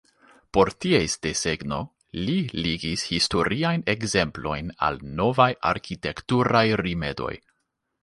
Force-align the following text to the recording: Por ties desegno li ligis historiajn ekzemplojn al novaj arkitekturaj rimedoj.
Por 0.57 0.69
ties 0.85 1.17
desegno 1.25 1.77
li 2.29 2.39
ligis 2.67 3.05
historiajn 3.11 3.87
ekzemplojn 3.95 4.75
al 4.89 5.01
novaj 5.23 5.51
arkitekturaj 5.77 6.69
rimedoj. 6.87 7.35